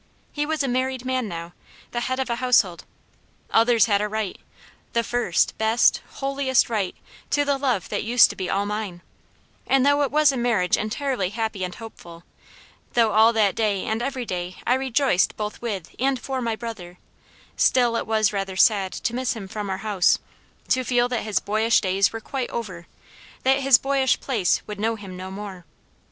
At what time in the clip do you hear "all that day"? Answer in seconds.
13.11-13.85